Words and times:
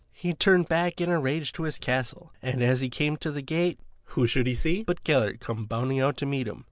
He 0.13 0.33
turned 0.33 0.67
back 0.67 0.99
in 0.99 1.11
a 1.11 1.19
rage 1.19 1.53
to 1.53 1.61
his 1.61 1.77
castle, 1.77 2.33
and 2.41 2.63
as 2.63 2.81
he 2.81 2.89
came 2.89 3.17
to 3.17 3.29
the 3.31 3.43
gate, 3.43 3.79
who 4.05 4.25
should 4.25 4.47
he 4.47 4.55
see 4.55 4.81
but 4.81 5.03
Gellert 5.03 5.39
come 5.39 5.65
bounding 5.67 5.99
out 5.99 6.17
to 6.17 6.25
meet 6.25 6.47
him. 6.47 6.59